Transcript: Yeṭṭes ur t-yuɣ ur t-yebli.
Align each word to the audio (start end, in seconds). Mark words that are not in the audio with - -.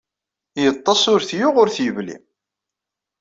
Yeṭṭes 0.63 1.03
ur 1.13 1.21
t-yuɣ 1.29 1.55
ur 1.61 1.69
t-yebli. 1.75 2.17